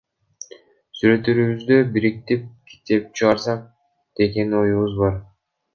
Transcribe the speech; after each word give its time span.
Сүрөттөрүбүздү 0.99 1.77
бириктирип, 1.97 2.49
китеп 2.73 3.15
чыгарсак 3.21 3.65
деген 4.23 4.61
оюбуз 4.65 5.03
бар. 5.07 5.25